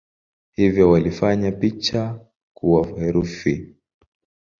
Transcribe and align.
Hivyo 0.51 0.89
walifanya 0.91 1.51
picha 1.51 2.19
kuwa 2.53 2.87
herufi. 2.87 3.75